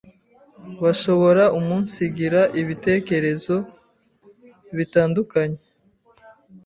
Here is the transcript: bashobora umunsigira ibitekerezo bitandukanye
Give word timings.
bashobora 0.83 1.43
umunsigira 1.59 2.41
ibitekerezo 2.61 3.55
bitandukanye 4.77 5.59